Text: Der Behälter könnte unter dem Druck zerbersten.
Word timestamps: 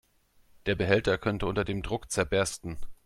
Der 0.65 0.73
Behälter 0.73 1.19
könnte 1.19 1.45
unter 1.45 1.63
dem 1.63 1.83
Druck 1.83 2.09
zerbersten. 2.11 2.79